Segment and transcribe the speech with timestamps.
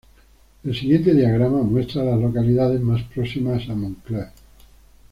[0.63, 4.29] El siguiente diagrama muestra a las localidades más próximas a Montclair.